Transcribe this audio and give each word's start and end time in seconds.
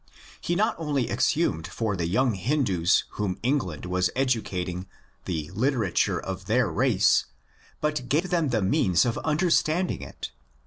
He 0.41 0.55
not 0.55 0.73
only 0.79 1.11
exhumed 1.11 1.67
for 1.67 1.95
the 1.95 2.07
young 2.07 2.33
Hindus 2.33 3.03
whom 3.21 3.37
England 3.43 3.85
was 3.85 4.09
educating 4.15 4.87
the 5.25 5.51
literature 5.51 6.19
of 6.19 6.45
their 6.45 6.71
race, 6.71 7.25
but 7.81 8.09
gave 8.09 8.31
them 8.31 8.49
the 8.49 8.63
means 8.63 9.05
of 9.05 9.19
understanding 9.19 10.01
it. 10.01 10.31